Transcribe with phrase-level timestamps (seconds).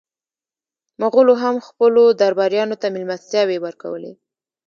[1.01, 4.13] مغولو هم خپلو درباریانو ته مېلمستیاوې ورکولې.